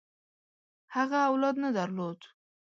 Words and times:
هغه 0.95 1.17
اولاد 1.29 1.55
نه 1.63 1.69
درلود. 1.77 2.19